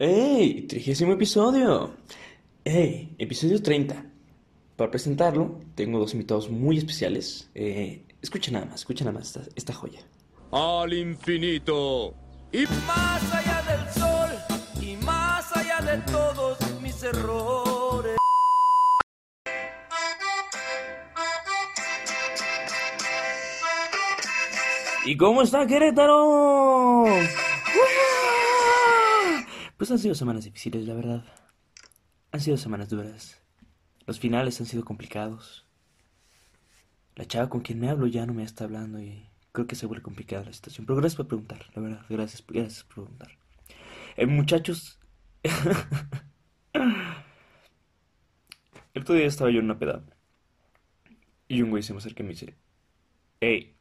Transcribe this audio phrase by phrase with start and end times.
[0.00, 0.62] ¡Ey!
[0.68, 1.96] Trigésimo episodio.
[2.64, 3.16] ¡Ey!
[3.18, 4.04] Episodio 30.
[4.76, 7.50] Para presentarlo, tengo dos invitados muy especiales.
[7.56, 9.98] Eh, escucha nada más, escucha nada más esta, esta joya.
[10.52, 12.14] al infinito
[12.52, 14.30] y Más allá del sol
[14.80, 18.18] y más allá de todos mis errores.
[25.04, 27.04] ¿Y cómo está Querétaro?
[29.78, 31.24] Pues han sido semanas difíciles, la verdad.
[32.32, 33.40] Han sido semanas duras.
[34.06, 35.66] Los finales han sido complicados.
[37.14, 39.86] La chava con quien me hablo ya no me está hablando y creo que se
[39.86, 40.84] vuelve complicada la situación.
[40.84, 42.04] Pero gracias por preguntar, la verdad.
[42.08, 43.38] Gracias, gracias por preguntar.
[44.16, 44.98] Eh, muchachos.
[48.94, 50.02] El otro día estaba yo en una peda.
[51.46, 52.56] Y un güey se me acerca y me dice:
[53.40, 53.76] Hey,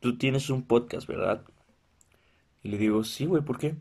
[0.00, 1.44] tú tienes un podcast, ¿verdad?
[2.64, 3.76] Y le digo, sí, güey, ¿por qué?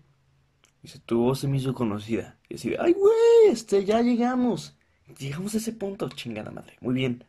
[0.85, 2.38] Dice, tu voz se me hizo conocida.
[2.48, 4.77] Y así ay, güey, este, ya llegamos.
[5.17, 6.78] Llegamos a ese punto, chingada madre.
[6.80, 7.23] Muy bien.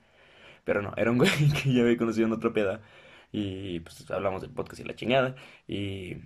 [0.65, 1.31] Pero no, era un güey
[1.63, 2.83] que ya había conocido en otra peda.
[3.33, 5.37] Y pues hablamos del podcast y la chingada.
[5.67, 6.17] Y,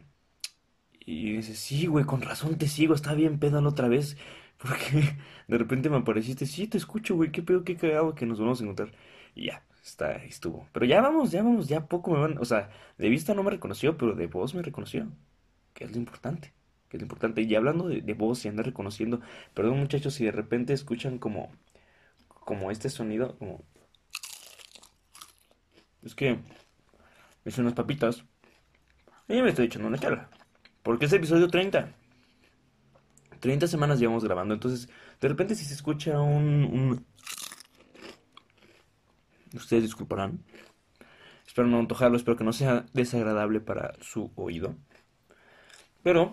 [1.06, 2.94] y dice, sí, güey, con razón te sigo.
[2.94, 4.16] Está bien pedo la otra vez.
[4.58, 6.46] Porque de repente me apareciste.
[6.46, 7.30] Sí, te escucho, güey.
[7.30, 8.90] Qué pedo, qué cagado que nos vamos a encontrar.
[9.36, 10.68] Y ya, está, estuvo.
[10.72, 12.38] Pero ya vamos, ya vamos, ya poco me van.
[12.38, 15.08] O sea, de vista no me reconoció, pero de voz me reconoció.
[15.74, 16.54] Que es lo importante.
[16.90, 17.40] Que es lo importante.
[17.40, 19.20] Y hablando de, de voz y andar reconociendo.
[19.54, 21.50] Perdón, muchachos, si de repente escuchan como.
[22.28, 23.38] Como este sonido.
[23.38, 23.64] Como.
[26.02, 26.40] Es que.
[27.44, 28.24] Es unas papitas.
[29.28, 30.28] Y ya me estoy echando una charla.
[30.82, 31.94] Porque es episodio 30.
[33.38, 34.52] 30 semanas llevamos grabando.
[34.52, 34.88] Entonces,
[35.20, 36.64] de repente, si se escucha un.
[36.64, 37.06] un...
[39.54, 40.44] Ustedes disculparán.
[41.46, 44.76] Espero no antojarlo, espero que no sea desagradable para su oído.
[46.02, 46.32] Pero,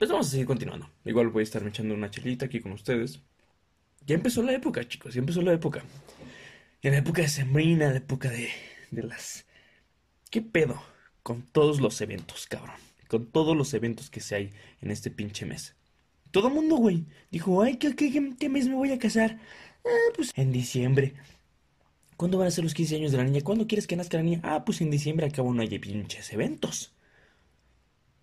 [0.00, 0.90] pues vamos a seguir continuando.
[1.06, 3.22] Igual voy a estar echando una chelita aquí con ustedes.
[4.06, 5.84] Ya empezó la época, chicos, ya empezó la época.
[6.82, 8.50] Ya la época de sembrina, la época de,
[8.90, 9.46] de las...
[10.30, 10.82] ¿Qué pedo?
[11.22, 12.76] Con todos los eventos, cabrón.
[13.08, 14.52] Con todos los eventos que se hay
[14.82, 15.76] en este pinche mes.
[16.32, 19.38] Todo el mundo, güey, dijo, ay, ¿qué, qué, qué- qué mes me voy a casar?
[19.84, 21.14] Ah, pues en diciembre.
[22.16, 23.40] ¿Cuándo van a ser los 15 años de la niña?
[23.42, 24.40] ¿Cuándo quieres que nazca la niña?
[24.44, 26.92] Ah, pues en diciembre acabo no hay pinches eventos.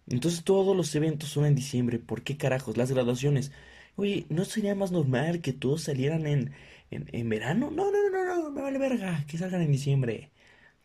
[0.07, 1.99] Entonces todos los eventos son en diciembre.
[1.99, 2.77] ¿Por qué carajos?
[2.77, 3.51] Las graduaciones.
[3.95, 6.53] Oye, ¿no sería más normal que todos salieran en,
[6.91, 7.71] en, en verano?
[7.71, 10.31] No, no, no, no, no, me vale verga, que salgan en diciembre.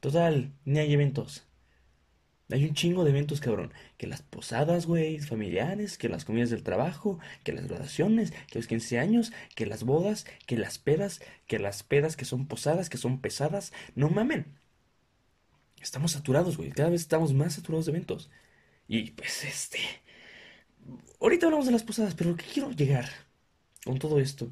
[0.00, 1.46] Total, ni hay eventos.
[2.50, 3.72] Hay un chingo de eventos, cabrón.
[3.96, 8.66] Que las posadas, güey, familiares, que las comidas del trabajo, que las graduaciones, que los
[8.66, 12.98] 15 años, que las bodas, que las pedas, que las pedas que son posadas, que
[12.98, 13.72] son pesadas.
[13.94, 14.46] No mamen.
[15.80, 16.70] Estamos saturados, güey.
[16.70, 18.30] Cada vez estamos más saturados de eventos.
[18.88, 19.78] Y pues este...
[21.20, 23.08] Ahorita hablamos de las posadas, pero lo que quiero llegar
[23.84, 24.50] con todo esto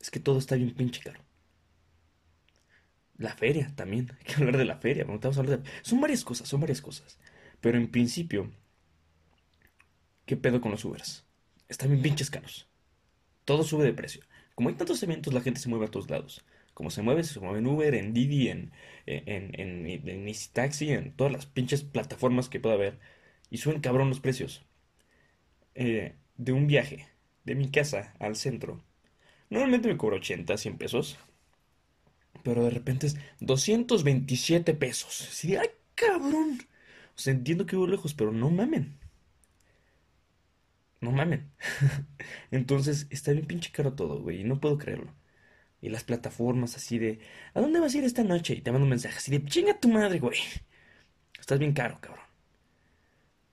[0.00, 1.20] es que todo está bien pinche caro.
[3.18, 5.60] La feria también, hay que hablar de la feria, de...
[5.82, 7.18] Son varias cosas, son varias cosas.
[7.60, 8.50] Pero en principio,
[10.24, 11.26] ¿qué pedo con los Ubers?
[11.68, 12.66] Están bien pinches caros.
[13.44, 14.22] Todo sube de precio.
[14.54, 16.44] Como hay tantos eventos, la gente se mueve a todos lados.
[16.72, 18.72] Como se mueve, se mueve en Uber, en Didi, en,
[19.04, 22.98] en, en, en, en Easy Taxi, en todas las pinches plataformas que pueda haber.
[23.50, 24.64] Y suben cabrón los precios.
[25.74, 27.08] Eh, de un viaje
[27.44, 28.82] de mi casa al centro.
[29.50, 31.18] Normalmente me cobro 80, 100 pesos.
[32.42, 35.40] Pero de repente es 227 pesos.
[35.42, 36.60] De, ay, cabrón.
[37.16, 38.98] O sea, entiendo que voy lejos, pero no mamen.
[41.00, 41.50] No mamen.
[42.50, 44.40] Entonces, está bien pinche caro todo, güey.
[44.40, 45.12] Y no puedo creerlo.
[45.82, 47.20] Y las plataformas así de,
[47.54, 48.54] ¿a dónde vas a ir esta noche?
[48.54, 50.38] Y te mando un mensaje así de, chinga tu madre, güey.
[51.38, 52.29] Estás bien caro, cabrón.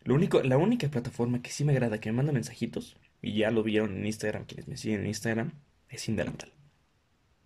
[0.08, 3.52] Lo único, la única plataforma que sí me agrada que me manda mensajitos, y ya
[3.52, 5.52] lo vieron en Instagram, quienes me siguen en Instagram,
[5.90, 6.54] es Sin Delantal.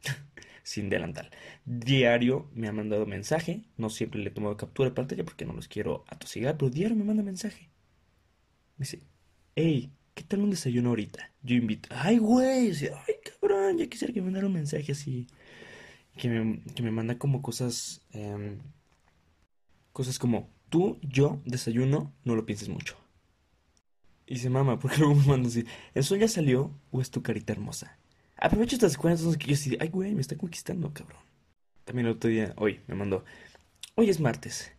[0.63, 1.31] Sin Delantal.
[1.65, 5.53] Diario me ha mandado mensaje, no siempre le he tomado captura de pantalla porque no
[5.53, 7.71] los quiero atosigar, pero diario me manda mensaje.
[8.77, 8.99] Me dice,
[9.55, 11.31] hey, ¿qué tal un desayuno ahorita?
[11.41, 15.25] Yo invito, ay, güey, ay, cabrón, ya quisiera que me mandara un mensaje así,
[16.15, 18.59] que me, que me manda como cosas, em,
[19.93, 22.97] cosas como, tú, yo, desayuno, no lo pienses mucho.
[24.25, 25.65] Y dice, mamá, ¿por qué luego me manda así?
[25.93, 27.99] ¿El sol ya salió o es tu carita hermosa?
[28.37, 31.19] Aprovecho estas cuentas que yo de, ay, güey, me está conquistando, cabrón.
[31.83, 33.23] También el otro día, hoy, me mandó,
[33.95, 34.71] hoy es martes.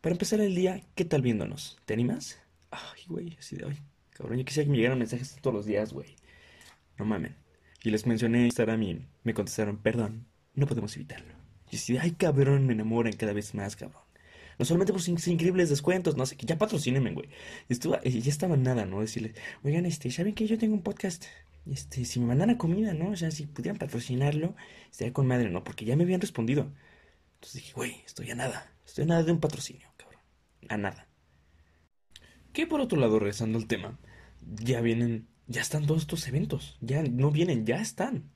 [0.00, 1.78] Para empezar el día, ¿qué tal viéndonos?
[1.84, 2.38] ¿Te animas?
[2.70, 3.78] Ay, güey, así de, ay,
[4.10, 6.14] cabrón, yo quisiera que me llegaran mensajes todos los días, güey.
[6.96, 7.36] No mamen.
[7.82, 11.34] Y les mencioné en Instagram y me contestaron, perdón, no podemos evitarlo.
[11.70, 14.02] Y así de, ay, cabrón, me enamoran cada vez más, cabrón.
[14.58, 17.28] No solamente por sus increíbles descuentos, no sé, que ya patrocínenme, güey.
[17.68, 19.00] Estuvo, eh, ya estaba nada, ¿no?
[19.00, 21.24] Decirles, oigan, este, ¿saben que yo tengo un podcast?
[21.66, 23.10] Este, si me mandaran comida, ¿no?
[23.10, 24.56] O sea, si pudieran patrocinarlo,
[24.90, 25.62] estaría con madre, ¿no?
[25.64, 26.72] Porque ya me habían respondido.
[27.34, 28.72] Entonces dije, güey, estoy a nada.
[28.86, 30.20] Estoy a nada de un patrocinio, cabrón.
[30.68, 31.08] A nada.
[32.52, 33.98] Que por otro lado, regresando al tema,
[34.40, 36.76] ya vienen, ya están todos estos eventos.
[36.80, 38.30] Ya no vienen, ya están.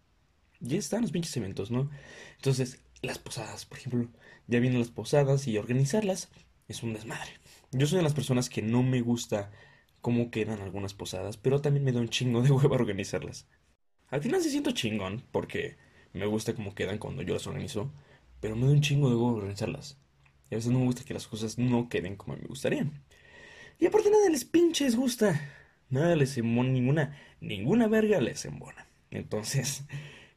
[0.60, 1.90] Ya están los pinches eventos, ¿no?
[2.36, 4.08] Entonces, las posadas, por ejemplo,
[4.46, 6.28] ya vienen las posadas y organizarlas
[6.68, 7.30] es un desmadre.
[7.72, 9.50] Yo soy de las personas que no me gusta
[10.00, 13.48] cómo quedan algunas posadas, pero también me da un chingo de huevo organizarlas.
[14.08, 15.76] Al final sí siento chingón, porque
[16.12, 17.92] me gusta cómo quedan cuando yo las organizo,
[18.40, 19.98] pero me da un chingo de huevo organizarlas.
[20.50, 23.02] Y a veces no me gusta que las cosas no queden como me gustarían.
[23.78, 25.40] Y aparte nada les pinches gusta.
[25.90, 28.86] Nada les embona, ninguna, ninguna verga les embona.
[29.10, 29.84] Entonces,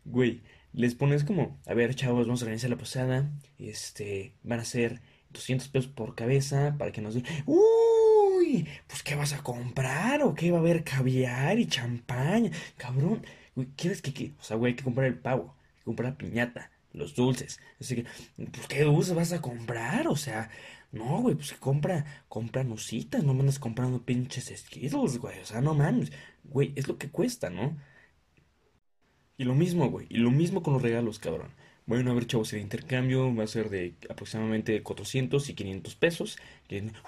[0.05, 0.41] güey,
[0.73, 3.29] les pones como, a ver, chavos, vamos a organizar la posada.
[3.57, 5.01] Este, van a ser
[5.31, 7.25] 200 pesos por cabeza para que nos den.
[7.45, 8.67] ¡Uy!
[8.87, 10.23] Pues, ¿qué vas a comprar?
[10.23, 12.51] ¿O qué va a haber caviar y champaña?
[12.77, 13.25] Cabrón,
[13.75, 14.33] ¿quieres que, qué?
[14.39, 17.59] O sea, güey, hay que comprar el pavo, hay que comprar la piñata, los dulces.
[17.79, 18.05] Así que,
[18.37, 20.07] pues, ¿qué dulces vas a comprar?
[20.07, 20.49] O sea,
[20.91, 25.39] no, güey, pues compra, compra nusitas, no me comprando pinches Skittles, güey.
[25.39, 26.11] O sea, no mames,
[26.43, 27.77] güey, es lo que cuesta, ¿no?
[29.39, 30.05] Y lo mismo, güey.
[30.09, 31.47] Y lo mismo con los regalos, cabrón.
[31.85, 36.37] Bueno, a ver, chavos, el intercambio va a ser de aproximadamente 400 y 500 pesos.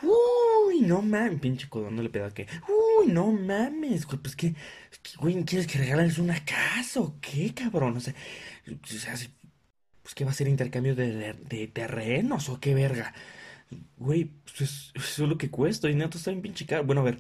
[0.02, 2.48] Uy, no mames, pinche codón, no le peda que.
[2.70, 4.56] Uy, no mames, pues que,
[5.20, 7.98] güey, ¿quieres que regales una casa o qué, cabrón?
[7.98, 8.74] O sea, o
[10.04, 13.14] pues que va a ser intercambio de, de, terrenos o qué verga.
[13.98, 16.86] Güey, pues eso es lo que cuesta y neto está bien pinche caro.
[16.86, 17.20] Bueno, a ver,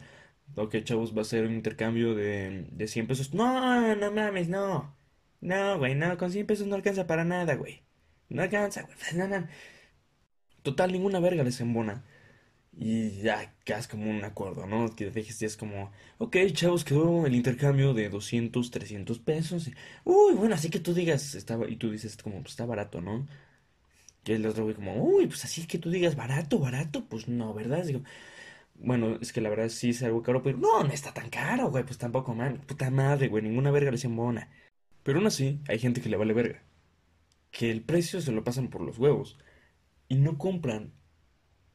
[0.55, 3.33] ok, chavos, va a ser un intercambio de, de 100 pesos.
[3.33, 5.00] No, no mames, no.
[5.41, 7.83] No, güey, no, con 100 pesos no alcanza para nada, güey.
[8.29, 8.95] No alcanza, güey.
[9.15, 9.47] No, no.
[10.63, 12.03] Total, ninguna verga les embona.
[12.73, 14.95] Y ya quedas como un acuerdo, ¿no?
[14.95, 19.69] Que dejes es como, ok, chavos, quedó el intercambio de 200, 300 pesos.
[20.05, 23.27] uy, bueno, así que tú digas, estaba, y tú dices como, pues está barato, ¿no?
[24.25, 27.53] Y el otro güey como, uy, pues así que tú digas barato, barato, pues no,
[27.53, 27.85] ¿verdad?
[27.85, 28.01] Digo,
[28.75, 31.71] bueno, es que la verdad sí es algo caro, pero no, no está tan caro,
[31.71, 34.49] güey, pues tampoco, man, puta madre, güey, ninguna verga les embona.
[35.03, 36.63] Pero aún así, hay gente que le vale verga.
[37.51, 39.37] Que el precio se lo pasan por los huevos.
[40.07, 40.93] Y no compran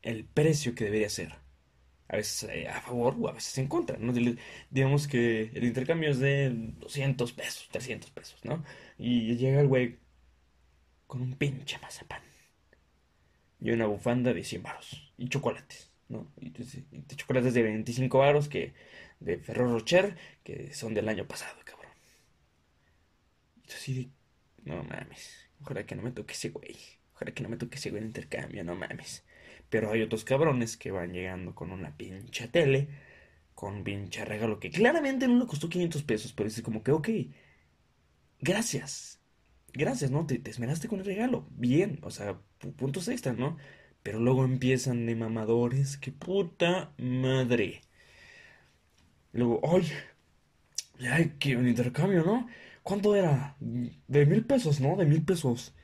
[0.02, 1.34] el precio que debería ser.
[2.08, 3.98] A veces eh, a favor o a veces en contra.
[4.70, 8.64] Digamos que el intercambio es de 200 pesos, 300 pesos, ¿no?
[8.96, 9.98] Y llega el güey
[11.06, 12.22] con un pinche mazapán.
[13.60, 15.12] Y una bufanda de 100 baros.
[15.18, 16.30] Y chocolates, ¿no?
[16.40, 16.52] Y,
[17.16, 18.74] chocolates de 25 baros que
[19.18, 21.56] de Ferrero Rocher que son del año pasado,
[23.74, 24.12] así
[24.64, 26.76] no mames, ojalá que no me toque ese güey,
[27.14, 29.24] ojalá que no me toque ese güey en intercambio, no mames.
[29.68, 32.88] Pero hay otros cabrones que van llegando con una pincha tele,
[33.54, 36.92] con un pinche regalo que claramente no le costó 500 pesos, pero es como que,
[36.92, 37.08] ok,
[38.40, 39.20] gracias,
[39.72, 40.26] gracias, ¿no?
[40.26, 42.40] Te, te esmeraste con el regalo, bien, o sea,
[42.76, 43.56] puntos extra, ¿no?
[44.02, 47.82] Pero luego empiezan de mamadores, que puta madre.
[49.32, 49.86] Luego, ay,
[51.10, 52.48] ay, que un intercambio, ¿no?
[52.86, 53.56] ¿Cuánto era?
[53.58, 54.94] De mil pesos, ¿no?
[54.96, 55.74] De mil pesos.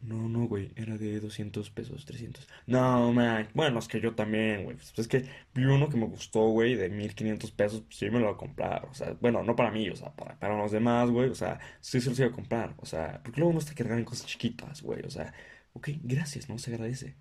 [0.00, 2.48] No, no, güey, era de 200 pesos, 300.
[2.66, 4.76] No, man, bueno, es que yo también, güey.
[4.76, 8.20] Pues es que vi uno que me gustó, güey, de 1500 pesos, pues sí me
[8.20, 8.86] lo voy a comprar.
[8.86, 11.28] O sea, bueno, no para mí, o sea, para, para los demás, güey.
[11.28, 12.74] O sea, sí se los iba a comprar.
[12.78, 15.02] O sea, porque luego no está que regalen cosas chiquitas, güey.
[15.04, 15.34] O sea,
[15.74, 16.58] ok, gracias, ¿no?
[16.58, 17.16] Se agradece.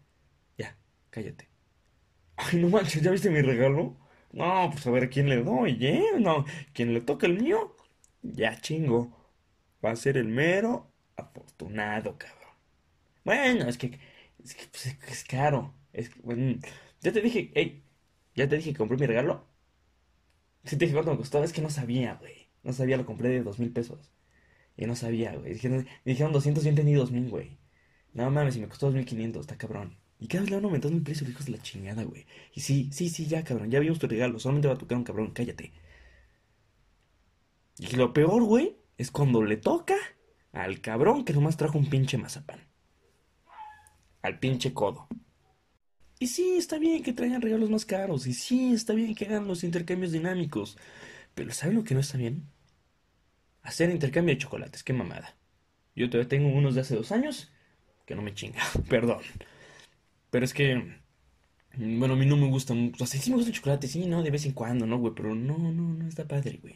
[0.58, 0.78] Ya,
[1.10, 1.50] cállate.
[2.38, 3.98] Ay, no manches, ¿ya viste mi regalo?
[4.32, 6.04] No, pues a ver quién le doy, ¿eh?
[6.20, 7.76] No, ¿quién le toca el mío?
[8.24, 9.16] Ya chingo.
[9.86, 12.56] Va a ser el mero afortunado, cabrón.
[13.26, 14.00] Bueno, es que
[14.44, 15.76] es, que, pues, es caro.
[15.94, 16.60] Es bueno,
[17.02, 17.84] ya te dije, hey,
[18.36, 19.48] ya te dije que compré mi regalo.
[20.64, 22.50] Si te dije cuánto me costó, es que no sabía, güey.
[22.64, 24.12] No sabía, lo compré de dos mil pesos.
[24.78, 25.54] Y no sabía, güey.
[25.54, 27.60] Dijeron, dijeron 200 y entendí dos mil, güey.
[28.14, 29.98] No mames, si me costó dos mil quinientos, está cabrón.
[30.20, 32.26] Y cada vez le van aumentando el precio, hijos de la chingada, güey.
[32.54, 33.72] Y sí, sí, sí, ya, cabrón.
[33.72, 34.40] Ya vimos tu regalo.
[34.40, 35.74] Solamente va a tocar un cabrón, cállate.
[37.78, 39.96] Y lo peor, güey, es cuando le toca
[40.52, 42.60] al cabrón que nomás trajo un pinche mazapán.
[44.22, 45.08] Al pinche codo.
[46.20, 48.28] Y sí, está bien que traigan regalos más caros.
[48.28, 50.78] Y sí, está bien que hagan los intercambios dinámicos.
[51.34, 52.44] Pero ¿saben lo que no está bien?
[53.64, 55.36] Hacer intercambio de chocolates, qué mamada.
[55.96, 57.52] Yo todavía tengo unos de hace dos años
[58.06, 59.22] que no me chinga, perdón.
[60.30, 60.96] Pero es que,
[61.76, 64.46] bueno, a mí no me gustan, o sea, sí me chocolates, sí, no, de vez
[64.46, 65.14] en cuando, ¿no, güey?
[65.16, 66.76] Pero no, no, no está padre, güey.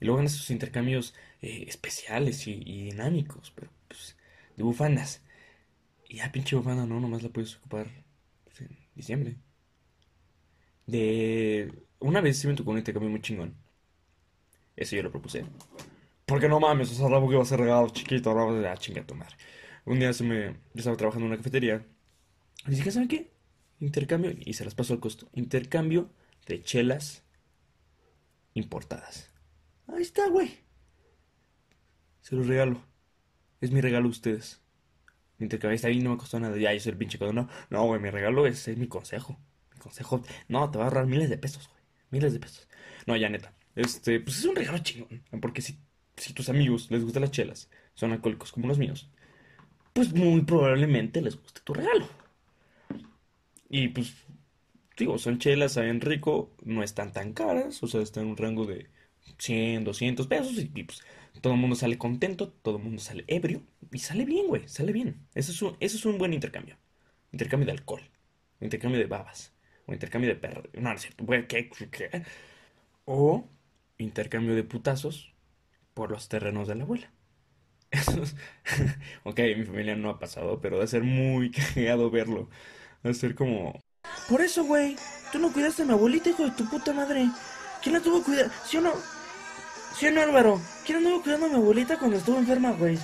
[0.00, 4.16] Y luego en esos intercambios eh, especiales y, dinámicos, pero pues
[4.56, 5.22] de bufandas.
[6.08, 7.88] Y ya pinche bufanda, no, nomás la puedes ocupar
[8.94, 9.36] Diciembre.
[10.86, 11.70] De...
[11.98, 13.54] Una vez sí me tocó un intercambio muy chingón.
[14.74, 15.44] Ese yo lo propuse.
[16.24, 18.72] Porque no mames, o sea, algo que iba a ser regalo chiquito, ahora vas a
[18.72, 19.14] ah, chinga tu.
[19.84, 20.46] Un día se me...
[20.46, 21.84] Yo estaba trabajando en una cafetería.
[22.66, 23.30] Y dije, ¿saben qué?
[23.80, 25.28] Intercambio, y se las paso al costo.
[25.34, 26.10] Intercambio
[26.46, 27.22] de chelas
[28.54, 29.35] importadas.
[29.88, 30.58] Ahí está, güey.
[32.20, 32.82] Se los regalo.
[33.60, 34.60] Es mi regalo a ustedes.
[35.38, 36.56] Mi intercambio está bien, no me costó nada.
[36.56, 37.32] Ya, yo soy el pinche codo.
[37.32, 39.38] No, no, güey, mi regalo es, es mi consejo.
[39.74, 40.22] Mi consejo.
[40.48, 41.80] No, te va a ahorrar miles de pesos, güey.
[42.10, 42.68] Miles de pesos.
[43.06, 43.54] No, ya, neta.
[43.74, 45.22] Este, pues es un regalo chingón.
[45.40, 45.78] Porque si,
[46.16, 49.10] si tus amigos les gustan las chelas, son alcohólicos como los míos,
[49.92, 52.08] pues muy probablemente les guste tu regalo.
[53.68, 54.14] Y pues,
[54.96, 58.66] digo, son chelas, saben rico, no están tan caras, o sea, están en un rango
[58.66, 58.88] de
[59.38, 61.02] 100, 200 pesos y, y, pues
[61.40, 64.92] todo el mundo sale contento, todo el mundo sale ebrio y sale bien, güey, sale
[64.92, 65.26] bien.
[65.34, 66.76] Eso es un, eso es un buen intercambio.
[67.32, 68.02] Intercambio de alcohol,
[68.60, 69.52] intercambio de babas,
[69.86, 70.62] o intercambio de perro.
[70.74, 71.70] No, no es cierto, ¿qué?
[73.04, 73.48] O
[73.98, 75.32] intercambio de putazos
[75.94, 77.12] por los terrenos de la abuela.
[77.90, 78.34] Eso es...
[79.24, 82.48] ok, mi familia no ha pasado, pero debe ser muy cagado verlo.
[83.02, 83.78] A ser como...
[84.28, 84.96] Por eso, güey,
[85.32, 87.28] tú no cuidaste a mi abuelita, hijo de tu puta madre.
[87.82, 88.50] ¿Quién la tuvo que cuidar?
[88.64, 89.15] ¿Sí o no?
[89.98, 90.60] ¿Sí no, Álvaro?
[90.84, 92.98] ¿Quién anduvo cuidando a mi abuelita cuando estuvo enferma, güey?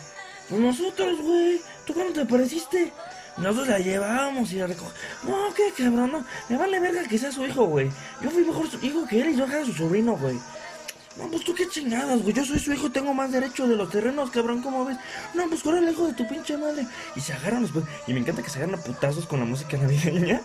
[0.48, 1.58] Pues nosotros, güey.
[1.86, 2.92] ¿Tú cuándo te pareciste?
[3.38, 4.94] Nosotros la llevábamos y la recogíamos.
[5.24, 6.24] No, qué cabrón, no.
[6.50, 7.90] Me vale verga que sea su hijo, güey.
[8.20, 10.36] Yo fui mejor su hijo que él y yo era su sobrino, güey.
[11.16, 12.34] No, pues tú qué chingadas, güey.
[12.34, 14.98] Yo soy su hijo, tengo más derecho de los terrenos, cabrón, ¿cómo ves?
[15.32, 16.86] No, pues con el hijo de tu pinche madre.
[17.16, 17.86] Y se agarran después.
[18.06, 20.42] Y me encanta que se agarran a putazos con la música navideña.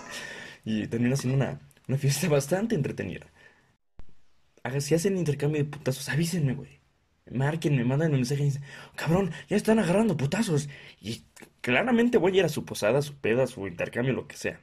[0.63, 3.25] Y termina siendo una, una fiesta bastante entretenida.
[4.81, 6.79] Si hacen intercambio de putazos, avísenme, güey.
[7.31, 8.63] Marquen, me mandan un mensaje y dicen,
[8.95, 10.69] cabrón, ya están agarrando putazos.
[11.01, 11.23] Y
[11.61, 14.61] claramente voy a ir a su posada, su peda, su intercambio, lo que sea.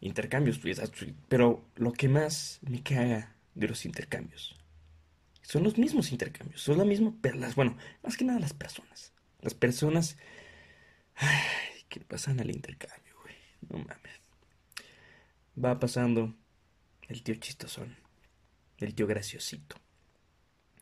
[0.00, 0.80] Intercambios, pues,
[1.28, 4.56] pero lo que más me caga de los intercambios
[5.42, 9.12] son los mismos intercambios, son la misma, pero las, bueno, más que nada las personas.
[9.40, 10.16] Las personas
[11.16, 13.34] ay, que pasan al intercambio, güey.
[13.68, 14.20] No mames.
[15.62, 16.34] Va pasando
[17.08, 17.96] el tío chistosón,
[18.84, 19.76] el tío graciosito.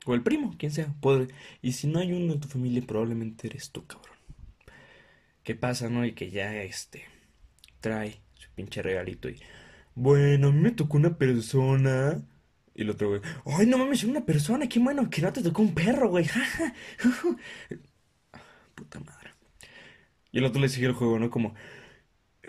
[0.06, 0.94] O el primo, quien sea.
[1.62, 4.16] Y si no hay uno en tu familia, probablemente eres tú, cabrón.
[5.42, 6.06] ¿Qué pasa, no?
[6.06, 7.04] Y que ya, este,
[7.80, 9.40] trae su pinche regalito y...
[9.94, 12.22] Bueno, a mí me tocó una persona
[12.74, 15.62] y el otro güey, ay, no mames, una persona, qué bueno, que no te tocó
[15.62, 16.26] un perro, güey.
[18.74, 19.30] Puta madre.
[20.32, 21.30] Y el otro le sigue el juego, ¿no?
[21.30, 21.54] Como,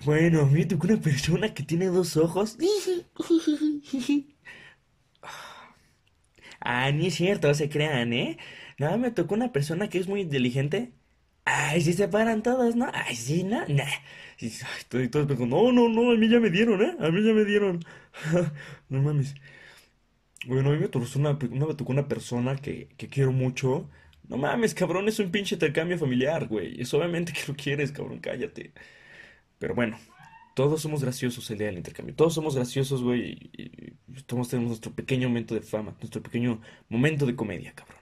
[0.06, 2.58] bueno, a mí me tocó una persona que tiene dos ojos.
[6.62, 8.38] Ah, ni es cierto, se crean, ¿eh?
[8.78, 10.94] Nada, me tocó una persona que es muy inteligente.
[11.46, 12.90] Ay, sí se paran todos, ¿no?
[12.94, 13.86] Ay, sí, no, nah.
[14.40, 14.52] Y,
[14.90, 16.96] todos, todos no, no, no, a mí ya me dieron, ¿eh?
[17.00, 17.84] A mí ya me dieron.
[18.90, 19.36] no mames.
[20.46, 23.90] Bueno, a mí me tocó una, me tocó una persona que, que quiero mucho.
[24.28, 26.82] No mames, cabrón, es un pinche intercambio familiar, güey.
[26.82, 28.72] Es obviamente que lo quieres, cabrón, cállate.
[29.60, 30.00] Pero bueno,
[30.54, 32.16] todos somos graciosos el día del intercambio.
[32.16, 33.52] Todos somos graciosos, güey.
[33.54, 33.92] Y,
[34.26, 38.00] todos tenemos nuestro pequeño momento de fama, nuestro pequeño momento de comedia, cabrón.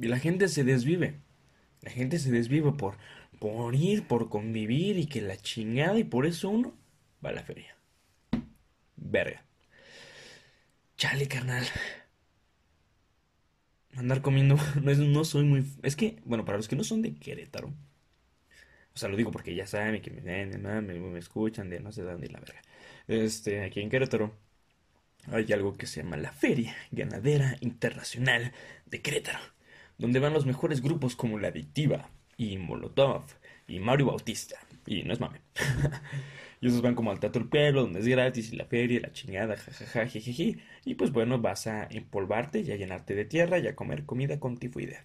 [0.00, 1.20] Y la gente se desvive.
[1.82, 2.96] La gente se desvive por,
[3.38, 5.98] por ir, por convivir y que la chingada.
[5.98, 6.74] Y por eso uno
[7.24, 7.76] va a la feria.
[8.96, 9.44] Verga.
[10.96, 11.64] Chale, carnal.
[13.96, 15.64] Andar comiendo, no, no soy muy...
[15.82, 17.72] Es que, bueno, para los que no son de Querétaro,
[18.96, 22.00] o sea, lo digo porque ya saben que me me, me escuchan de no sé
[22.00, 22.62] dónde la verga.
[23.06, 24.32] Este, aquí en Querétaro
[25.30, 28.52] hay algo que se llama la Feria Ganadera Internacional
[28.86, 29.38] de Querétaro,
[29.98, 33.26] donde van los mejores grupos como La Adictiva y Molotov
[33.68, 34.56] y Mario Bautista.
[34.86, 35.42] Y no es mame.
[36.58, 39.00] Y esos van como al Teatro del Pueblo, donde es gratis, y la feria, y
[39.00, 40.56] la chingada, jajaja, jejeje.
[40.86, 44.40] Y pues bueno, vas a empolvarte y a llenarte de tierra y a comer comida
[44.40, 45.04] con tifoidea.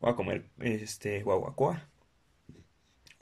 [0.00, 1.88] O a comer, este, guaguacoa.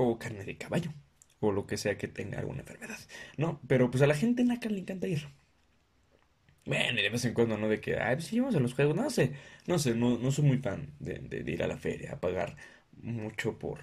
[0.03, 0.93] O carne de caballo.
[1.41, 2.99] O lo que sea que tenga alguna enfermedad.
[3.37, 5.29] No, pero pues a la gente en la le encanta ir.
[6.65, 7.69] Bueno, y de vez en cuando, ¿no?
[7.69, 8.97] De que, ay, pues sí, vamos a los juegos.
[8.97, 9.35] No sé,
[9.67, 12.57] no sé, no, no soy muy fan de, ir a la feria, a pagar
[12.93, 13.81] mucho por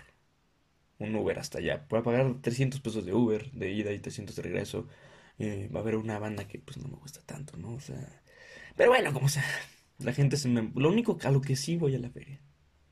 [0.99, 1.85] un Uber hasta allá.
[1.89, 4.87] Voy a pagar 300 pesos de Uber de ida y 300 de regreso.
[5.39, 7.73] Eh, va a haber una banda que pues no me gusta tanto, ¿no?
[7.75, 8.23] O sea...
[8.75, 9.45] Pero bueno, como sea,
[9.99, 10.71] la gente se me...
[10.75, 12.39] Lo único a lo que sí voy a la feria,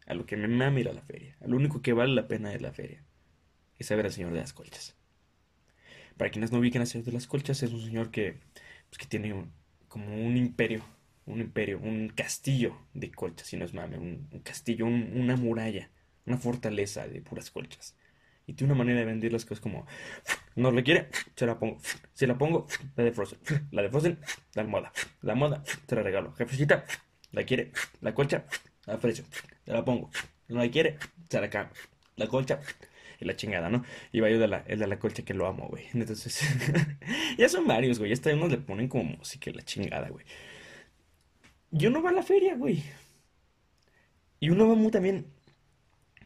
[0.05, 2.27] a lo que me mama ir a la feria, a lo único que vale la
[2.27, 3.03] pena de la feria,
[3.79, 4.95] es saber al señor de las colchas.
[6.17, 8.39] Para quienes no ubiquen al señor de las colchas, es un señor que,
[8.89, 9.51] pues, que tiene un,
[9.87, 10.83] como un imperio,
[11.25, 15.35] un imperio, un castillo de colchas, si no es mame, un, un castillo, un, una
[15.35, 15.89] muralla
[16.25, 17.95] una fortaleza de puras colchas.
[18.47, 19.87] Y tiene una manera de vender las cosas como,
[20.55, 21.79] no le quiere, se la pongo.
[22.13, 23.39] Si la pongo, la de Frozen.
[23.71, 24.19] La de Frozen,
[24.53, 24.91] la almohada.
[25.21, 26.33] La almohada, te la regalo.
[26.33, 26.85] Jefecita,
[27.31, 28.45] la quiere, la colcha,
[28.85, 29.27] la ofrezco.
[29.65, 30.11] Se la pongo.
[30.47, 31.75] No la quiere, se la cambio.
[32.17, 32.61] La colcha,
[33.19, 33.83] y la chingada, ¿no?
[34.11, 35.85] Y va yo de la, el de la colcha que lo amo, güey.
[35.93, 36.41] Entonces,
[37.37, 38.11] ya son varios, güey.
[38.13, 40.25] Hasta unos le ponen como música la chingada, güey.
[41.71, 42.83] Yo no va a la feria, güey.
[44.39, 45.25] Y uno va muy también.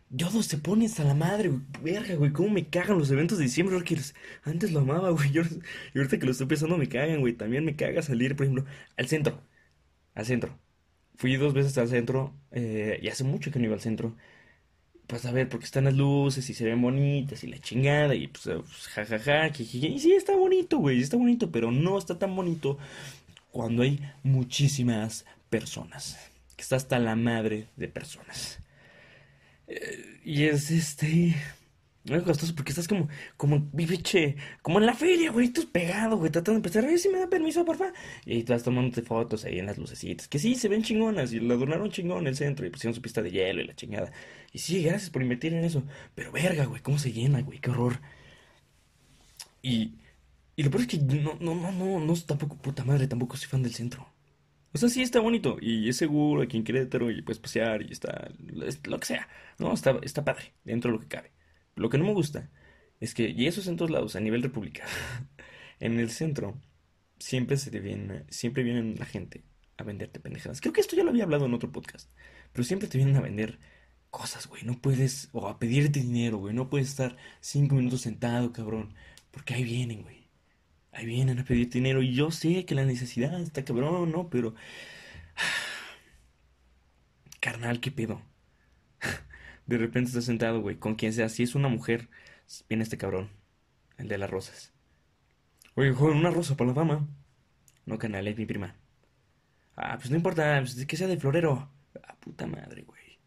[0.09, 1.61] Yodo se pone hasta la madre, güey.
[1.83, 2.31] Verga, güey.
[2.33, 3.77] Cómo me cagan los eventos de diciembre.
[4.43, 5.31] antes lo amaba, güey.
[5.33, 5.43] Yo-
[5.95, 7.33] ahorita que lo estoy pensando me cagan, güey.
[7.33, 8.65] También me caga salir, por ejemplo,
[8.97, 9.41] al centro.
[10.15, 10.59] Al centro.
[11.17, 12.35] Fui dos veces al centro.
[12.51, 14.17] eh, y hace mucho que no iba al centro.
[15.09, 18.13] Pues a ver, porque están las luces y se ven bonitas y la chingada.
[18.13, 19.87] Y pues, eh, pues, jajaja, jijiji.
[19.87, 21.01] Y sí, está bonito, güey.
[21.01, 22.77] Está bonito, pero no está tan bonito
[23.51, 26.19] cuando hay muchísimas personas.
[26.55, 28.59] Que está hasta la madre de personas.
[29.67, 31.35] Eh, y es este.
[32.09, 36.31] Muy costoso porque estás como, como, biche, como en la feria, güey, tú pegado, güey,
[36.31, 37.93] tratando de empezar, si me da permiso, porfa.
[38.25, 41.39] Y ahí estás tomándote fotos ahí en las lucecitas, que sí, se ven chingonas, y
[41.39, 44.11] lo adornaron chingón el centro, y pusieron su pista de hielo y la chingada.
[44.53, 45.83] Y sí, gracias por invertir en eso,
[46.15, 47.99] pero verga, güey, cómo se llena, güey, qué horror.
[49.61, 49.95] Y,
[50.55, 53.47] y lo peor es que no, no, no, no, no, tampoco, puta madre, tampoco soy
[53.49, 54.07] fan del centro.
[54.73, 57.91] O sea, sí está bonito y es seguro aquí en Querétaro y puedes pasear y
[57.91, 58.29] está
[58.65, 59.27] es lo que sea.
[59.57, 61.31] No, está, está padre, dentro de lo que cabe.
[61.79, 62.49] Lo que no me gusta
[62.99, 64.85] es que, y eso es en todos lados, a nivel república,
[65.79, 66.59] en el centro
[67.19, 69.45] siempre se te viene, siempre vienen la gente
[69.77, 70.61] a venderte pendejadas.
[70.61, 72.11] Creo que esto ya lo había hablado en otro podcast,
[72.51, 73.59] pero siempre te vienen a vender
[74.09, 74.63] cosas, güey.
[74.63, 76.53] No puedes, o a pedirte dinero, güey.
[76.53, 78.93] No puedes estar cinco minutos sentado, cabrón,
[79.31, 80.27] porque ahí vienen, güey.
[80.91, 84.29] Ahí vienen a pedir dinero y yo sé que la necesidad está cabrón, ¿no?
[84.29, 84.55] Pero...
[87.39, 88.21] Carnal, ¿qué pedo?
[89.69, 91.29] De repente estás sentado, güey, con quien sea.
[91.29, 92.09] Si es una mujer,
[92.67, 93.29] viene este cabrón,
[93.97, 94.73] el de las rosas.
[95.75, 97.07] Oye, joven, una rosa para la dama.
[97.85, 98.75] No, canal, es mi prima.
[99.75, 101.69] Ah, pues no importa, pues, que sea de florero.
[102.03, 103.19] Ah, puta madre, güey.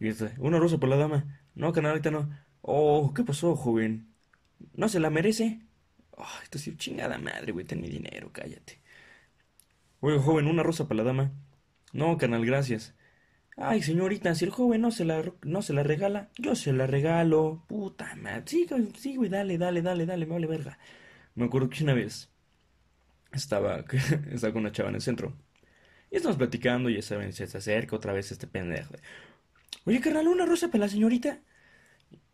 [0.00, 1.40] Y este, una rosa para la dama.
[1.54, 2.28] No, canal, ahorita no.
[2.62, 4.12] Oh, ¿qué pasó, joven?
[4.74, 5.60] ¿No se la merece?
[6.12, 8.80] Oh, esto sí, chingada madre, güey, ten mi dinero, cállate.
[10.00, 11.32] Oye, joven, una rosa para la dama.
[11.92, 12.94] No, canal, gracias.
[13.56, 16.86] Ay, señorita, si el joven no se la, no se la regala, yo se la
[16.86, 17.64] regalo.
[17.68, 18.42] Puta madre.
[18.46, 20.78] Sí, güey, sí, güey, dale, dale, dale, dale, me vale verga.
[21.34, 22.30] Me acuerdo que una vez
[23.32, 23.84] estaba,
[24.30, 25.36] estaba con una chava en el centro.
[26.10, 28.94] Y estamos platicando y ya saben, se acerca otra vez este pendejo.
[29.86, 31.40] Oye, carnal, una rosa para la señorita.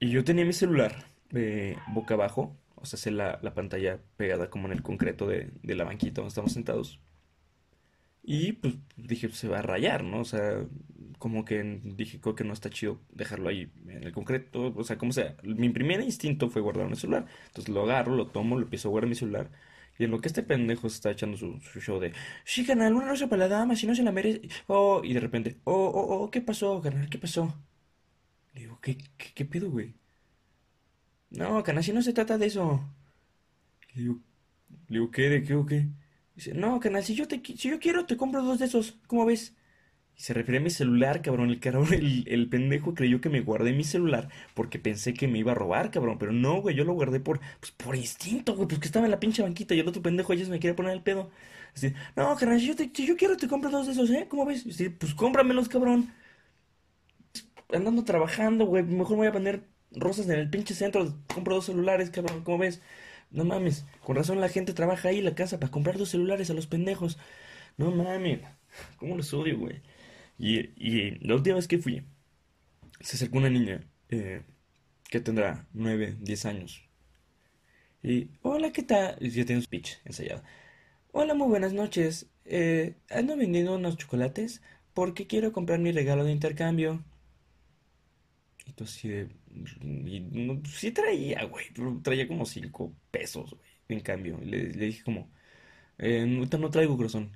[0.01, 1.05] Y yo tenía mi celular
[1.35, 5.75] eh, boca abajo, o sea, la, la pantalla pegada como en el concreto de, de
[5.75, 7.01] la banquita donde estamos sentados.
[8.31, 10.21] Y pues dije, se va a rayar, ¿no?
[10.21, 10.67] O sea,
[11.19, 14.99] como que dije, creo que no está chido dejarlo ahí en el concreto, o sea,
[14.99, 15.35] como sea.
[15.43, 17.25] Mi primer instinto fue guardar mi celular.
[17.47, 19.51] Entonces lo agarro, lo tomo, lo empiezo a guardar mi celular.
[19.99, 22.13] Y en lo que este pendejo está echando su, show de,
[22.45, 24.43] sí, carnal, una rosa para la dama, si no se la merece.
[24.67, 27.09] Oh, y de repente, oh, oh, oh, ¿qué pasó, carnal?
[27.09, 27.55] ¿Qué pasó?
[28.53, 29.95] Le digo, ¿qué, qué, qué pedo, güey?
[31.31, 32.85] No, carnal, si no se trata de eso.
[33.95, 34.21] Le digo,
[34.89, 35.31] le digo, ¿qué?
[35.31, 35.89] ¿De qué o qué?
[36.39, 38.99] Dice, no, carnal, si yo te, si yo quiero, te compro dos de esos.
[39.09, 39.55] ¿Cómo ves?
[40.17, 41.51] Y se refiere a mi celular, cabrón.
[41.51, 45.39] El cabrón, el, el pendejo creyó que me guardé mi celular porque pensé que me
[45.39, 46.19] iba a robar, cabrón.
[46.19, 49.13] Pero no, güey, yo lo guardé por, pues, por instinto, güey, pues que estaba en
[49.13, 51.31] la pinche banquita y el otro pendejo ya se me quería poner el pedo.
[51.75, 54.27] Así, no, carnal, si yo, te- si yo quiero, te compro dos de esos, ¿eh?
[54.29, 54.65] ¿Cómo ves?
[54.65, 56.13] Dice, pues cómpramelos, cabrón.
[57.71, 61.15] Andando trabajando, güey, mejor me voy a poner rosas en el pinche centro.
[61.33, 62.81] Compro dos celulares, cabrón, ¿cómo ves?
[63.31, 66.51] No mames, con razón la gente trabaja ahí en la casa para comprar dos celulares
[66.51, 67.19] a los pendejos.
[67.77, 68.41] No mames,
[68.97, 69.83] ¿cómo los odio, güey?
[70.39, 72.05] Y, la última vez que fui,
[73.01, 74.43] se acercó una niña eh,
[75.11, 76.83] que tendrá 9, 10 años.
[78.03, 79.17] Y, hola, ¿qué tal?
[79.21, 80.43] Y ya tiene un speech ensayado.
[81.13, 82.27] Hola, muy buenas noches.
[82.45, 84.63] Eh, ando vendiendo unos chocolates
[84.95, 87.05] porque quiero comprar mi regalo de intercambio.
[88.69, 89.29] Y tú así de...
[89.81, 91.67] y no, sí traía, güey,
[92.03, 94.39] traía como 5 pesos, güey, en cambio.
[94.43, 95.31] Y le, dije como,
[95.99, 97.33] eh, no traigo corazón.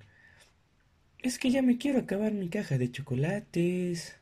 [1.19, 4.19] Es que ya me quiero acabar mi caja de chocolates.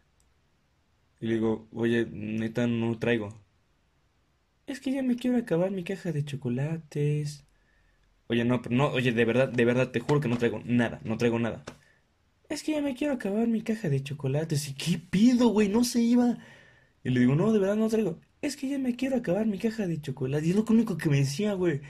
[1.21, 3.41] Y le digo, oye, neta, no traigo.
[4.67, 7.45] Es que ya me quiero acabar mi caja de chocolates.
[8.29, 11.01] Oye, no, pero no, oye, de verdad, de verdad, te juro que no traigo nada,
[11.05, 11.65] no traigo nada.
[12.49, 14.69] Es que ya me quiero acabar mi caja de chocolates.
[14.69, 15.69] ¿Y qué pido, güey?
[15.69, 16.39] No se iba.
[17.05, 18.21] Y le digo, no, de verdad no traigo.
[18.43, 20.47] Es que ya me quiero acabar mi caja de chocolates.
[20.49, 21.81] Y es lo único que me decía, güey.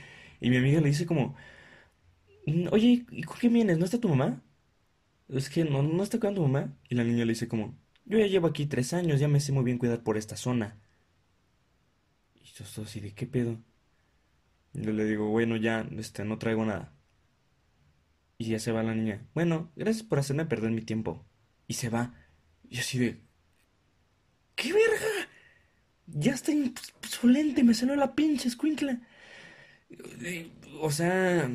[0.40, 1.36] Y mi amiga le dice como,
[2.46, 3.78] "Mm, oye, ¿y con qué vienes?
[3.78, 4.42] ¿No está tu mamá?
[5.28, 6.76] Es que no, no está cuidando tu mamá.
[6.90, 9.52] Y la niña le dice como, yo ya llevo aquí tres años, ya me sé
[9.52, 10.80] muy bien cuidar por esta zona.
[12.34, 13.56] Y yo estoy así de, ¿qué pedo?
[14.72, 16.92] Y yo le digo, bueno, ya, este, no traigo nada.
[18.38, 19.26] Y ya se va la niña.
[19.34, 21.26] Bueno, gracias por hacerme perder mi tiempo.
[21.68, 22.14] Y se va.
[22.68, 23.22] Y así de,
[24.60, 25.28] ¿qué verga?
[26.06, 29.00] Ya está insolente, me salió la pinche escuincla.
[30.80, 31.50] O sea,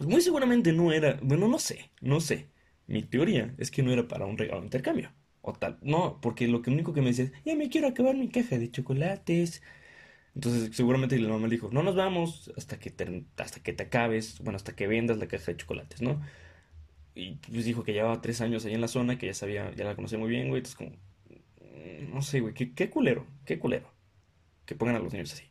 [0.00, 2.48] muy seguramente no era, bueno, no sé, no sé.
[2.86, 5.12] Mi teoría es que no era para un regalo de intercambio.
[5.42, 5.78] O tal.
[5.82, 8.70] No, porque lo único que me decía es, ya me quiero acabar mi caja de
[8.70, 9.62] chocolates.
[10.34, 13.84] Entonces, seguramente la mamá le dijo, no nos vamos hasta que te, hasta que te
[13.84, 16.20] acabes, bueno, hasta que vendas la caja de chocolates, ¿no?
[17.14, 19.84] Y pues dijo que llevaba tres años ahí en la zona, que ya sabía, ya
[19.84, 20.58] la conocía muy bien, güey.
[20.60, 20.92] Entonces, como,
[22.02, 23.92] no sé, güey, qué, qué culero, qué culero.
[24.66, 25.44] Que pongan a los niños así.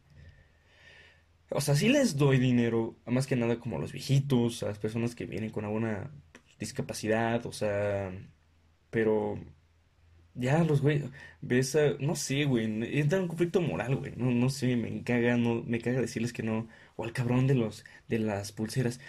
[1.49, 4.79] O sea, sí les doy dinero, más que nada como a los viejitos, a las
[4.79, 6.11] personas que vienen con alguna
[6.59, 8.11] discapacidad, o sea,
[8.89, 9.39] pero
[10.33, 11.03] ya los güey,
[11.41, 12.65] ves no sé, güey,
[12.99, 16.33] entra en un conflicto moral, güey, no, no sé, me caga, no, me caga decirles
[16.33, 18.99] que no, o al cabrón de los, de las pulseras,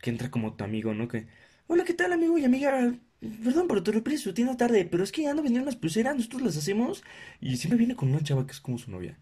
[0.00, 1.08] que entra como tu amigo, ¿no?
[1.08, 1.26] Que,
[1.68, 2.94] hola, ¿qué tal, amigo y amiga?
[3.20, 6.56] Perdón por tu su tienda tarde, pero es que ando vendiendo las pulseras, nosotros las
[6.56, 7.02] hacemos,
[7.40, 9.18] y siempre viene con una chava que es como su novia.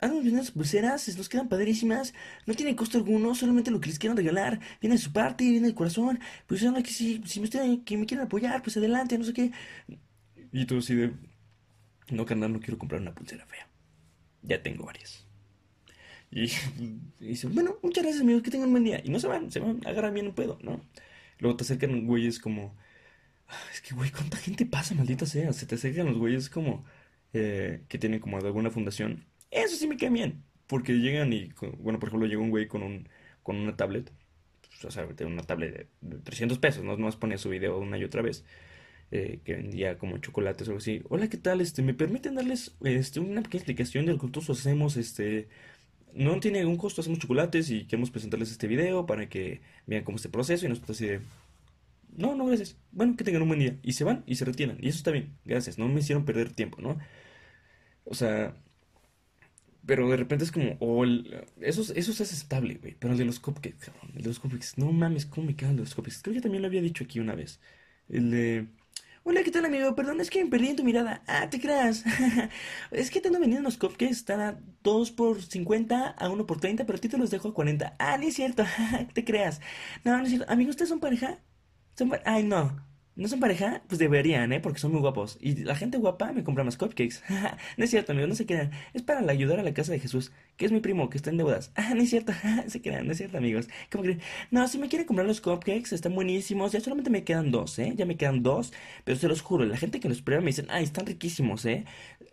[0.00, 2.14] Ando vendiendo las pulseras, nos quedan padrísimas,
[2.46, 5.66] no tienen costo alguno, solamente lo que les quieran regalar, viene de su parte, viene
[5.66, 7.48] del corazón, pues que si, si me,
[7.84, 9.52] quieren apoyar, pues adelante, no sé qué.
[10.50, 11.12] Y tú así de,
[12.10, 13.68] no, carnal, no quiero comprar una pulsera fea.
[14.42, 15.26] Ya tengo varias.
[16.30, 16.50] Y,
[17.20, 19.00] dice, bueno, muchas gracias, amigos, que tengan un buen día.
[19.04, 20.80] Y no se van, se van, agarran bien un pedo, ¿no?
[21.38, 22.74] Luego te acercan güeyes como,
[23.72, 25.52] es que, güey, ¿cuánta gente pasa, maldita sea?
[25.52, 26.84] Se te acercan los güeyes como,
[27.32, 29.24] eh, que tienen como alguna fundación.
[29.50, 30.44] Eso sí me queda bien.
[30.66, 33.08] Porque llegan y, bueno, por ejemplo, llega un güey con, un,
[33.42, 34.12] con una tablet.
[34.68, 36.96] Pues, o sea, una tablet de, 300 pesos, ¿no?
[36.96, 38.44] Nomás ponía su video una y otra vez.
[39.10, 41.02] Eh, que vendía como chocolates o algo así.
[41.10, 41.60] Hola, ¿qué tal?
[41.60, 44.96] Este, ¿me permiten darles este, una pequeña explicación de que nosotros hacemos?
[44.96, 45.48] Este,
[46.14, 50.16] no tiene ningún costo, hacemos chocolates y queremos presentarles este video para que vean cómo
[50.16, 51.20] es este proceso y nosotros así de...
[52.16, 52.76] No, no, gracias.
[52.90, 53.78] Bueno, que tengan un buen día.
[53.82, 54.76] Y se van y se retiran.
[54.80, 55.36] Y eso está bien.
[55.44, 55.78] Gracias.
[55.78, 56.98] No me hicieron perder tiempo, ¿no?
[58.04, 58.54] O sea...
[59.84, 60.76] Pero de repente es como...
[60.80, 61.04] Oh,
[61.60, 62.94] eso, eso es aceptable, güey.
[62.98, 64.12] Pero el de los cupcakes, cabrón.
[64.14, 64.68] El de los cupcakes.
[64.76, 66.20] No mames, ¿cómo me quedan los cupcakes?
[66.22, 67.60] Creo que también lo había dicho aquí una vez.
[68.08, 68.68] El de...
[69.24, 69.94] Hola, ¿qué tal, amigo?
[69.94, 71.22] Perdón, es que me perdí en tu mirada.
[71.26, 72.04] Ah, te creas.
[72.90, 74.10] es que te ando vendiendo unos cupcakes.
[74.12, 77.48] Están a 2 por 50, a 1 por 30, pero a ti te los dejo
[77.48, 77.96] a 40.
[77.98, 78.64] Ah, ni es cierto.
[79.14, 79.60] te creas.
[80.04, 80.50] No, no es cierto.
[80.50, 81.40] Amigo, ¿ustedes son pareja?
[81.96, 82.92] ¿Son Ay, no.
[83.14, 83.82] ¿No son pareja?
[83.88, 84.60] Pues deberían, ¿eh?
[84.60, 85.36] Porque son muy guapos.
[85.38, 87.16] Y la gente guapa me compra más cupcakes.
[87.76, 88.70] no es cierto, amigo, no se crean.
[88.94, 91.36] Es para ayudar a la casa de Jesús, que es mi primo, que está en
[91.36, 91.72] deudas.
[91.82, 92.32] Ah, no es cierto.
[92.68, 93.68] se crean, no es cierto, amigos.
[93.90, 94.22] ¿Cómo creen?
[94.50, 96.72] No, si me quieren comprar los cupcakes, están buenísimos.
[96.72, 97.92] Ya solamente me quedan dos, ¿eh?
[97.96, 98.72] Ya me quedan dos.
[99.04, 101.84] Pero se los juro, la gente que los prueba me dicen, ay, están riquísimos, ¿eh?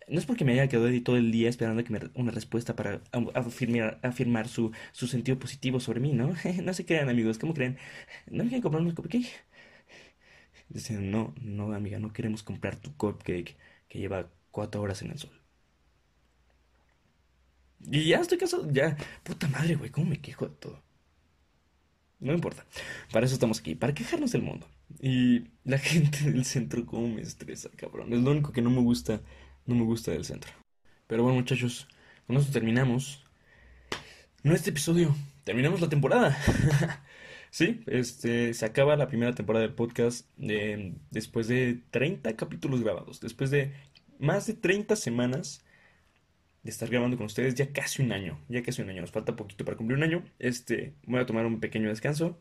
[0.08, 2.76] No es porque me haya quedado ahí todo el día esperando que me una respuesta
[2.76, 3.02] para
[3.34, 6.34] afirmar, afirmar su, su sentido positivo sobre mí, ¿no?
[6.64, 7.38] no se crean, amigos.
[7.38, 7.78] ¿Cómo creen?
[8.28, 9.30] ¿No me quieren comprar unos cupcakes?
[10.70, 15.18] Dicen, no, no, amiga, no queremos comprar tu cupcake que lleva cuatro horas en el
[15.20, 15.32] sol.
[17.92, 18.98] Y ya estoy casado, ya.
[19.24, 20.82] Puta madre, güey, ¿cómo me quejo de todo?
[22.20, 22.66] No importa.
[23.12, 24.68] Para eso estamos aquí, para quejarnos del mundo.
[25.00, 28.14] Y la gente del centro, ¿cómo me estresa, cabrón?
[28.14, 29.22] Es lo único que no me gusta,
[29.66, 30.52] no me gusta del centro.
[31.08, 31.88] Pero bueno, muchachos,
[32.28, 33.24] con esto terminamos.
[34.44, 36.38] No este episodio, terminamos la temporada.
[37.52, 40.28] Sí, este, se acaba la primera temporada del podcast
[41.12, 43.74] después de 30 capítulos grabados, después de
[44.20, 45.66] más de 30 semanas
[46.64, 49.36] de estar grabando con ustedes, ya casi un año, ya casi un año, nos falta
[49.36, 50.24] poquito para cumplir un año.
[50.40, 52.38] Este, voy a tomar un pequeño descanso.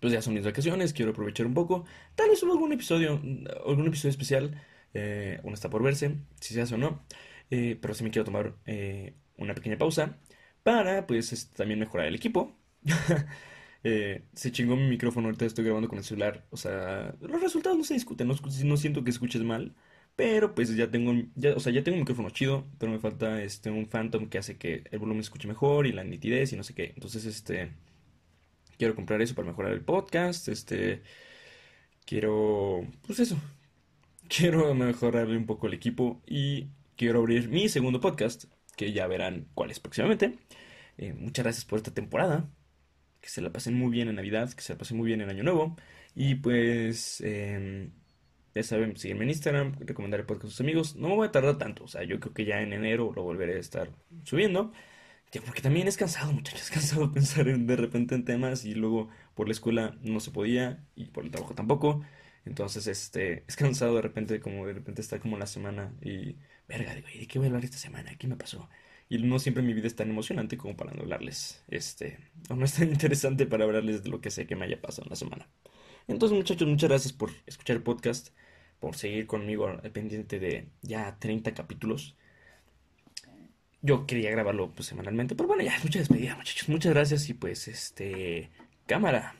[0.00, 1.84] Pues ya son mis vacaciones, quiero aprovechar un poco.
[2.14, 3.20] Tal vez suba algún episodio,
[3.66, 7.04] algún episodio especial, eh, uno está por verse, si se hace o no.
[7.50, 10.18] Eh, pero sí me quiero tomar eh, una pequeña pausa
[10.62, 12.56] para, pues, también mejorar el equipo.
[13.84, 16.46] Eh, se chingó mi micrófono, ahorita estoy grabando con el celular.
[16.50, 19.74] O sea, los resultados no se discuten, no, siento que escuches mal.
[20.16, 23.42] Pero pues ya tengo, ya, o sea, ya tengo un micrófono chido, pero me falta
[23.42, 26.56] este un Phantom que hace que el volumen se escuche mejor y la nitidez y
[26.56, 26.92] no sé qué.
[26.94, 27.72] Entonces, este
[28.78, 31.02] quiero comprar eso para mejorar el podcast, este
[32.06, 33.36] quiero pues eso.
[34.28, 38.44] Quiero mejorarle un poco el equipo y quiero abrir mi segundo podcast,
[38.76, 40.38] que ya verán cuál es próximamente.
[40.98, 42.48] Eh, muchas gracias por esta temporada
[43.24, 45.30] que se la pasen muy bien en Navidad, que se la pasen muy bien en
[45.30, 45.76] Año Nuevo.
[46.14, 47.88] Y pues, eh,
[48.54, 50.94] ya saben, sígueme en Instagram, recomendar el podcast a sus amigos.
[50.96, 53.22] No me voy a tardar tanto, o sea, yo creo que ya en enero lo
[53.22, 53.90] volveré a estar
[54.24, 54.72] subiendo.
[55.46, 59.48] Porque también es cansado, muchachos, es cansado pensar de repente en temas y luego por
[59.48, 62.02] la escuela no se podía y por el trabajo tampoco.
[62.44, 66.36] Entonces, este, es cansado de repente, como de repente está como la semana y,
[66.68, 68.16] verga, digo, ¿y de qué voy a hablar esta semana?
[68.18, 68.68] ¿Qué me pasó?
[69.14, 72.18] Y no siempre mi vida es tan emocionante como para no hablarles, este,
[72.50, 75.04] o no es tan interesante para hablarles de lo que sé que me haya pasado
[75.04, 75.48] en la semana.
[76.08, 78.30] Entonces, muchachos, muchas gracias por escuchar el podcast,
[78.80, 82.16] por seguir conmigo al pendiente de ya 30 capítulos.
[83.82, 86.68] Yo quería grabarlo pues semanalmente, pero bueno, ya, mucha despedida, muchachos.
[86.68, 88.50] Muchas gracias y pues, este,
[88.86, 89.36] cámara.